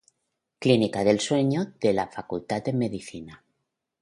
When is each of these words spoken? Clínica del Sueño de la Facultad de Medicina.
Clínica 0.57 1.03
del 1.03 1.19
Sueño 1.19 1.75
de 1.79 1.93
la 1.93 2.07
Facultad 2.07 2.63
de 2.63 2.73
Medicina. 2.73 3.43